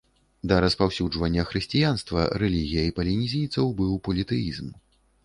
[0.51, 4.73] Да распаўсюджвання хрысціянства рэлігіяй палінезійцаў быў політэізм.